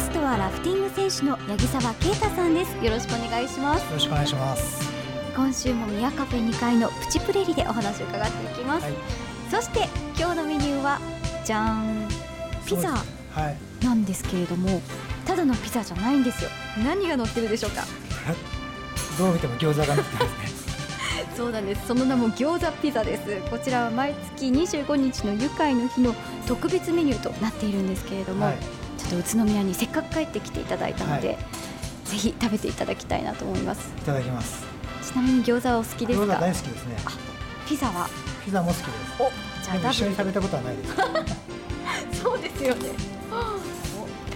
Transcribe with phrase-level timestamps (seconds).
[0.00, 2.74] ゲストはラフティング選手の八木沢啓太さんです。
[2.82, 3.84] よろしくお願いします。
[3.84, 4.90] よろしくお願いします。
[5.36, 8.94] 今週も宮カフェ2階のプチプレリでお話を伺っていきます、はい、
[9.50, 10.98] そして今日のメニューは
[11.44, 12.08] じゃん
[12.64, 12.94] ピザ。
[13.82, 14.80] なんですけれども、はい、
[15.26, 16.50] ただのピザじゃないんですよ。
[16.82, 17.84] 何が乗ってるでしょうか？
[19.18, 20.60] どう見ても餃子が乗ってますね。
[21.36, 21.86] そうなんです。
[21.86, 23.50] その名も餃子ピザです。
[23.50, 26.14] こちらは毎月25日の愉快の日の
[26.46, 28.56] 特別メニューとなっているんですけれども、はい、
[29.10, 31.36] と宇都宮にせっかく帰ってきていただいたので、はい、
[32.04, 33.92] ぜひ食べていただきたいなと思います。
[33.98, 34.64] いただきます。
[35.02, 36.26] ちなみに餃子はお好きですか？
[36.38, 36.96] 大好きですね。
[37.68, 38.08] ピザは？
[38.44, 38.90] ピザも好きです。
[39.18, 39.30] お
[39.62, 40.94] じゃあ一緒に食べたことはないです。
[42.22, 42.90] そうですよね。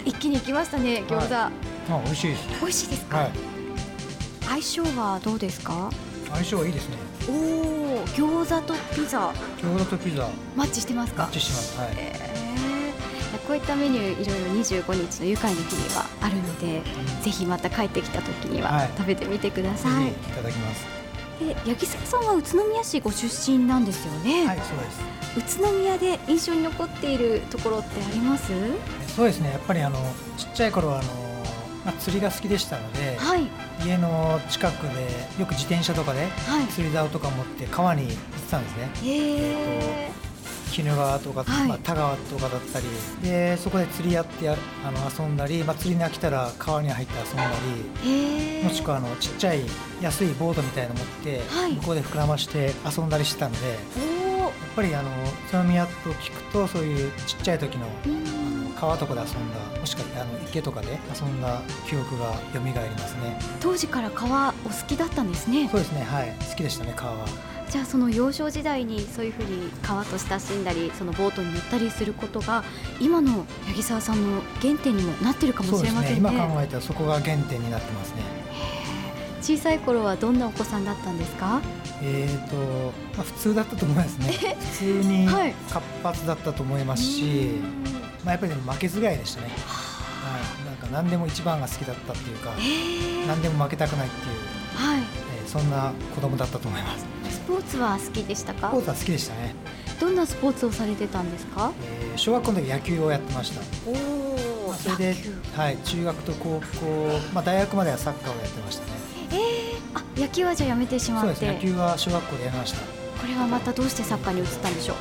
[0.05, 1.53] 一気に行きましたね餃子、はい、
[1.91, 2.49] あ美味しいです。
[2.61, 3.31] 美味しいですか、はい、
[4.43, 5.91] 相性はどうですか？
[6.31, 6.97] 相性はいいですね。
[7.29, 9.33] おお餃子とピザ。
[9.63, 10.29] 餃子とピザ。
[10.55, 11.23] マッチしてますか？
[11.23, 11.79] マッチしてます。
[11.79, 12.74] はい、えー、
[13.47, 20.87] こういったメニューいろいろ25日の愉快の日にはあるので、うん、ぜひまた帰ってきた時には食べてみてください、はい、いただきます。
[21.41, 24.47] で八木沢さんは宇都宮市ご出身なんですよね。
[24.47, 25.59] はいそうです。
[25.59, 28.53] 宇都宮で印象に残っているところってあります？
[29.15, 29.51] そうですね。
[29.51, 29.99] やっぱりあの
[30.39, 31.25] ちっちゃい頃はあの
[31.85, 33.47] まあ、釣りが好きでしたので、はい、
[33.85, 35.03] 家の近くで
[35.39, 36.29] よく自転車とかで
[36.71, 38.89] 釣り竿とか持って川に行ってたんですね。
[39.05, 40.34] えー、
[40.77, 42.87] 鬼怒川とか、はい、まあ、田川とかだったり
[43.23, 44.57] でそこで釣りやってあの
[45.25, 47.45] 遊んだり、まあ、釣りに飽きたら川に入って遊んだ
[48.05, 49.61] りもしくはあのちっちゃい
[50.01, 55.13] 安いボードみたいなの持って、はい、向こうで膨らまして遊んだりしてたのでやっぱりあの宇
[55.53, 57.87] 都宮と聞くとそういうちっちゃい時の
[58.79, 63.39] 川とかで遊んだもしくはあの池とかで遊んだ記憶が蘇りますね。
[63.61, 65.69] 当時から川お好きだったんですね。
[65.69, 66.03] そうですね。
[66.03, 66.35] はい。
[66.51, 67.27] 好きでしたね川は
[67.71, 72.63] じゃあその幼少時代にそういうふうに川と親しんだりそのボートに乗ったりすることが
[73.01, 78.23] 今の八木沢さんの原点にもなってるかもしれませんね、ね、今考えたらそこが原点になってますね。
[79.43, 81.61] 小さい頃はどんなお子さんだったんですか？
[82.01, 82.57] えーと
[83.17, 84.57] まあ、普通だったと思いますね。
[84.59, 85.53] 普通に活
[86.03, 89.49] 発だったと思いますし、はいまあ、やっぱりでも負けず嫌いでしたね、
[90.23, 94.35] はい、なんか何でも一番が好きだったっていうか、えー、何でも負けたくないっていう、
[94.77, 95.01] はい。
[95.01, 97.05] えー、そんな子供だったと思います。
[97.31, 98.69] スポーツは好きでしたか？
[98.69, 99.55] スポーツは好きでしたね。
[100.01, 103.61] どんなスポーツをされてたんですか、えー、小学校の時野球をやってました。
[103.87, 105.17] おお、それで、
[105.57, 108.93] はい、中学と高校、まあ、大学まではサッカーをやってましたね。
[109.31, 111.35] えー、あ野球はじゃあやめてしまって。
[111.35, 112.79] そうです野球は小学校でやりました。
[112.81, 114.97] これはまたどうしてサッカーに移ったんでしょう？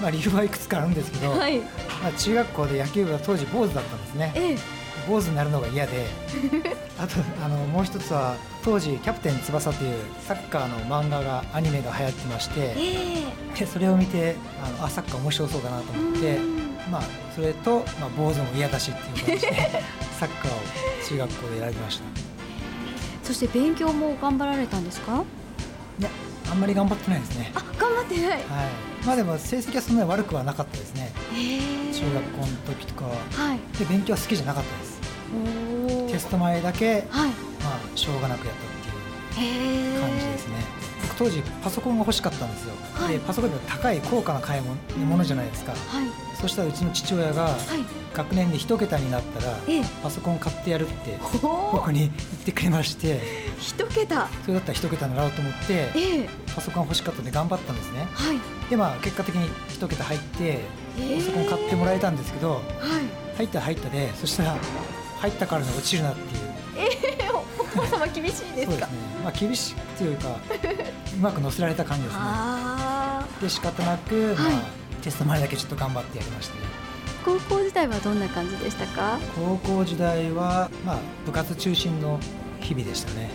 [0.00, 1.66] まあ、理由はいくつかあるんですけど、はい、ま
[2.08, 4.58] あ、中学校で野球部が当時坊主だったんですね、ええ、
[5.08, 6.06] 坊主になるのが嫌で。
[6.98, 8.36] あとあのもう一つは
[8.68, 9.96] 当時「キャプテン翼」という
[10.26, 13.24] サッカーの漫画がアニメが流行ってまして、え
[13.58, 16.38] でそれを見てあのあサッカー面白そうだなと思って、
[16.90, 17.02] まあ、
[17.34, 19.82] それと、まあ、坊主も嫌だしっていう感じで
[20.20, 22.04] サッカーを中学校で選びました。
[23.24, 25.24] そして勉強も頑張られたんですか？
[25.98, 26.10] いや
[26.50, 27.50] あんまり頑張ってないですね。
[27.54, 28.40] あ頑張ってない、はい。
[29.06, 31.10] まあでも成績はそんなに悪くはなかったですね。
[31.94, 33.14] 中学校の時とかは。
[33.54, 34.98] い、で勉強は好きじゃなかったです。
[36.12, 37.30] テスト前だけ、はい、
[37.62, 40.54] まあしょうがなくやったっていう感じですね。
[41.02, 45.80] 僕当時パソコンが欲しかったんですよ、はい、でパソコンって高い高価な買い物じゃないですか、はい、
[46.40, 47.56] そしたらうちの父親が、
[48.14, 49.56] 学年で一桁になったら、
[50.02, 51.18] パソコン買ってやるって
[51.72, 52.12] 僕に言っ
[52.44, 53.20] てくれまして。
[53.60, 54.28] 一桁。
[54.42, 60.60] それだったら一桁習おうと思って、パソコン欲しかったんで頑張ったんですね、はい、でまあ結果的に一桁入って
[60.96, 62.62] パソコン買ってもらえたんですけど、はい、
[63.36, 64.56] 入ったら入ったでそしたら
[65.20, 66.48] 入ったからに落ちるなっていう
[67.98, 68.86] 様厳しいですか？
[68.86, 70.28] すねまあ厳しいっていうか
[71.16, 72.22] うまく乗せられた感じですね。
[73.42, 74.54] で仕方なく、まあ、はい、
[75.02, 76.60] テスト前だけちょっと頑張ってやりましたね
[77.24, 79.18] 高校時代はどんな感じでしたか？
[79.36, 82.18] 高校時代は、まあ、部活中心の
[82.60, 83.30] 日々でしたね、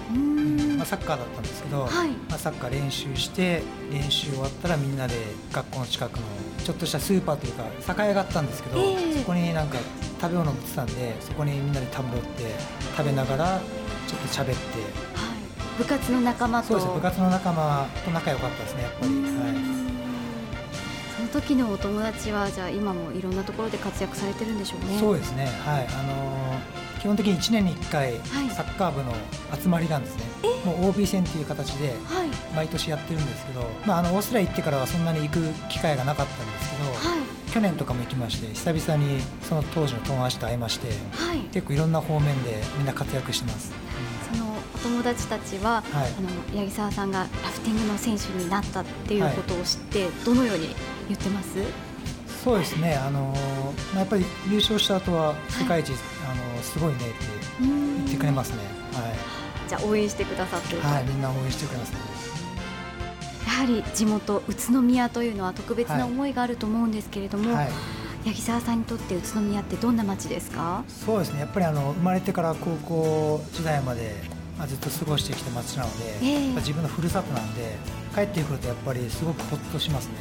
[0.84, 5.16] まあ、サッカーだったんですけど、はい、まあ、サッカー練習して練習終わったらみんなで
[5.54, 6.24] 学校の近くの
[6.62, 9.78] ちょっとしたスーパーというか酒屋があったんですけど、えー、そこになんか
[10.20, 12.52] 食べ物売ってたんでそこにみんなでたむろって
[12.98, 13.62] 食べながら
[14.08, 14.58] ちょっと喋って、はい、
[15.78, 19.14] 部活の仲間とそうです部活の仲間と仲良かったですねやっぱり。
[19.14, 19.84] はい
[21.16, 25.00] その時のお友達はじゃあ今もいろんなところで活躍されてるんでしょうね。
[25.00, 25.46] そうですね。
[25.64, 25.88] はい。
[25.88, 28.14] あのー、基本的に1年に1回、
[28.56, 29.14] サッカー部の
[29.62, 30.24] 集まりなんですね。
[30.64, 31.94] もう OB 戦という形で
[32.56, 43.74] 毎年やってるんですけど、まああのオーストラリア行ってからはそんなに行く機会がなかったんですけど、はい、去年とかも行きまして久々にその当時の友達と会いまして、はい、結構いろんな方面でみんな活躍してます。
[44.32, 50.74] そのお友達たちは、はい、あの八木沢さんがラフティングの選手になったっていうことを知って、どのように
[51.10, 51.50] 言ってます？
[52.46, 53.34] そうですね、あの
[53.96, 55.94] やっぱり優勝した後は世界一、
[56.64, 57.06] すごいねって
[57.62, 58.58] 言ってくれますね。
[58.94, 59.70] はい。
[59.70, 61.98] じゃあ応援してくださってはい、みんな応援してくれます、ね、
[63.46, 67.54] やはり地元宇都宮というのは特別な思いがあると思うんですけれども。
[67.54, 67.70] はい
[68.26, 70.86] 八木沢さんにとって宇都宮ってどんな街ですか？
[70.88, 74.16] そうですねやっぱりあの生まれてから高校時代まで
[74.58, 77.76] まあ、ずっと過ごしてきた街なので、えー、自分のふるさとなんで
[78.16, 80.14] 帰ってくるとやっぱりすごくほっとしますね。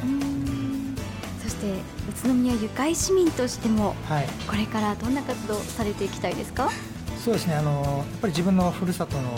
[1.63, 6.69] そして宇都宮ゆかい市民としても、はい、これからどんな活動されていきたいですか？
[7.17, 9.33] そうですねあのやっぱり自分のふるさとの宇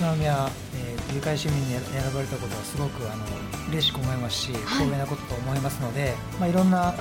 [0.00, 1.80] 都宮、えー、ゆかい市民に選
[2.12, 3.24] ばれたことはすごくあの
[3.70, 6.92] 嬉しく思いますし、光栄なことと思いますので、まあ、いろんなあ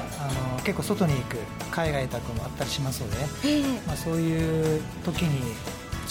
[0.55, 1.37] の結構外に行く
[1.69, 5.53] 海外宅もあったりしますので、えー、まあ、そういう時に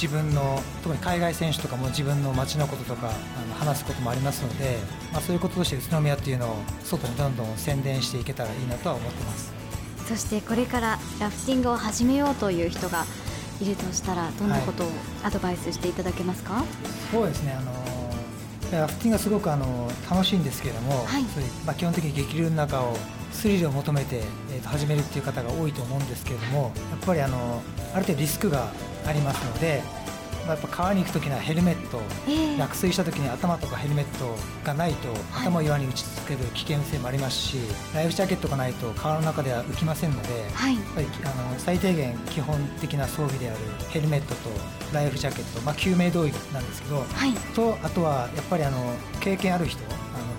[0.01, 4.79] 自分の特に海外選手とかも自分の街のこととかあの話すこともありますので、
[5.13, 9.53] まあ、そういうこととして宇都宮っていうのを外にどんどん宣伝していけたらいいなとは思ってます。
[10.09, 13.05] そしてこれからラフティングを始めようという人が
[13.61, 14.87] いるとしたらどんなことを
[15.23, 16.65] アドバイスしていただけますか、はい、
[17.13, 21.23] そうですねあのラフティングはすごくあの楽しいんですけれども、はい、
[21.65, 22.97] まあ、基本的に激流の中を
[23.31, 26.73] スリルを求めて、えー、と始めるっていう方が多いと思うんですけれどもやっ
[27.07, 27.63] ぱりあの
[27.95, 28.73] ある程度リスクが
[29.07, 29.83] ありますので
[30.47, 37.59] やっぱ川に行く時にはヘルメット、えー、落水した時に頭とかヘルメットがないと頭を岩に打ちつける危険性もありますし、
[37.95, 43.59] ライフジャケットがないと川の中では浮きませんので、はい、やっぱりあの最低限基本的な装備である
[43.91, 44.51] ヘルメットと
[44.93, 49.81] ライフジャケット、まあ、救命胴衣なんですけど、はい、とあとはやっぱりあの経験ある人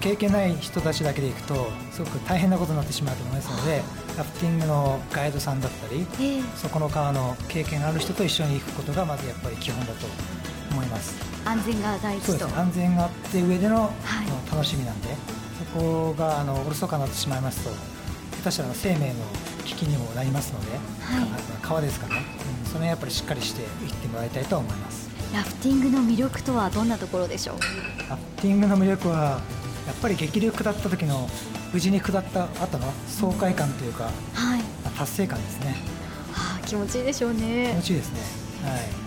[0.02, 3.84] 経験ない人たちだけで行くとすごく大変なことになってしまうと思いますので
[4.18, 10.06] ラフティングのガイドさんだったり、えー、そこの川の経験のある人と一緒に行くことがまずやっぱり基本だと
[10.72, 11.16] 思います。
[11.44, 15.08] 安全が第一そうです、ね、安全があって上での,、はい、楽しみなんで
[15.58, 17.72] そこがあのおろそかになってしまいますと
[18.38, 19.16] 下手したら生命の
[19.66, 21.28] 危機にもなりますので、はい、
[21.62, 22.22] 川ですからね、
[22.64, 25.10] うん、その辺やっぱりしっかりしていってもらいたいと思います。
[25.34, 28.10] ラフティングの魅力とはどんなところでしょう？
[28.10, 29.42] ラフティングの魅力は
[29.88, 31.30] やっぱり激流下った時の
[31.74, 32.92] 無事に下った後の？
[33.08, 34.62] 爽快感というか、はい、
[34.98, 35.76] 達成感ですね、
[36.32, 37.70] はあ、気持ちいいでしょうね。
[37.72, 38.70] 気持ちいいですね。
[38.70, 39.02] はい。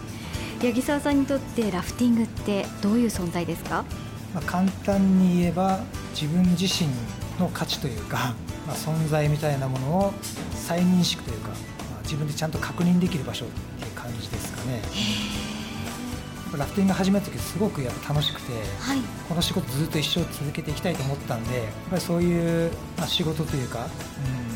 [0.66, 3.84] 八木沢さんにとってラフティングってどういう存在ですか、
[4.34, 5.80] まあ、簡単に言えば
[6.18, 6.88] 自分自身
[7.38, 8.34] の価値というか、
[8.66, 10.14] まあ、存在みたいなものを
[10.54, 11.54] 再認識というか、ま
[11.98, 14.80] あ、自分でちゃんと確認できる場所っていう感じですかね。
[16.56, 18.98] ラフティング始めた時すごくやっぱ楽しくて、はい、
[19.28, 23.88] この仕事ずっと一生続けていきたいと思ったんでやっぱりそういう、まあ、仕事というか、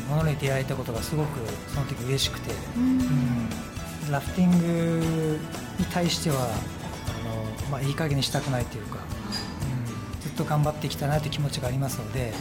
[0.07, 5.39] うん、ものに出会えたことがすごくその時嬉しくて、うん、うん、ラフティング
[5.79, 12.33] に対してはあの、まあ、いい加減にしたくないというか、うん、ずっと頑張ってきたなという気持ちがありますので、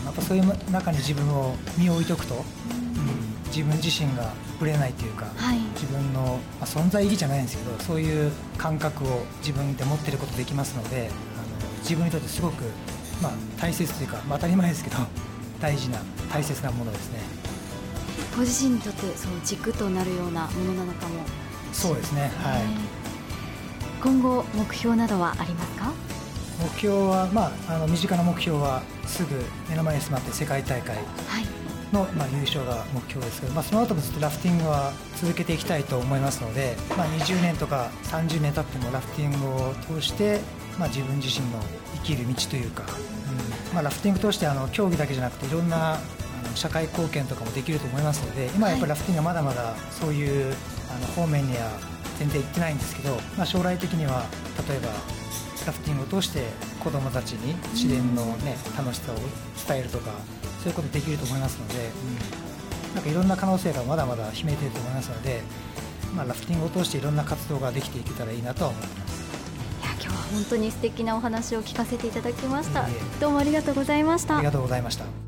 [0.00, 2.38] うん、やっぱそういう中に自分を身を置いとくと、う
[3.24, 12.64] ん自分自身がぶれないというか、はい、自分の、まあ、存在意義じゃないんですけどそういう感覚を自分で持ってることできますのであの自分にとってすごく、
[13.22, 14.96] まあ、大切というか、まあ、当たり前ですけど
[15.60, 15.98] 大事な
[16.32, 17.18] 大切なものですね。
[18.36, 21.24] ご自身にとってその軸となるようなものなのかも。
[21.72, 22.62] そうですねはい。
[24.00, 25.92] 今後目標などはありますか？
[26.60, 31.57] 目標は、まあ、あの身近な目標はすぐ目の前に迫って世界大会、はい
[31.92, 40.40] の、まあ、優勝が目標ですけど、まあ、その後もずっとラフティングは続けていきたいと思いますので、まあ、20年とか30年経ってもラフティングを通して、
[40.78, 41.60] まあ、自分自身の
[41.96, 45.98] 生きる道というか、うんまあ、ラフティング通してあの競技だけじゃなくていろんなあ
[46.48, 50.54] の社会貢献とかもできると思いますので今やっぱりラフティングはまだまだそういう
[50.90, 51.70] あの方面には
[52.18, 54.24] 全然行ってないんですけど、まあ、将来的には
[54.68, 54.88] 例えば
[55.66, 56.46] ラフティングを通して
[56.82, 59.16] 子どもたちに自然の、ね、楽しさを
[59.68, 60.12] 伝えるとか
[60.58, 65.42] そういうことできると思いますので、うん、なんかいろんな可能性がまだまだ秘めていると思いますので、
[66.14, 69.22] まあ、ラフティングを通していろんな活動ができていけたらいいなとは思ってます。
[69.82, 72.86] いや今日は本当に素敵なお話を聞かせていただきました。
[73.20, 74.36] どうもありがとうございました。
[74.36, 75.27] ありがとうございました